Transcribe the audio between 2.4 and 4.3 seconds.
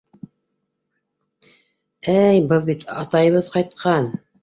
был бит атайыбыҙ ҡайтҡан!